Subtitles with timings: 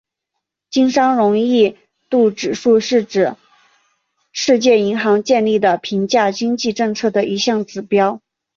[0.71, 1.77] 经商容易
[2.09, 3.05] 度指数是
[4.31, 8.19] 世界银行建立的评价经济政策的一项指标。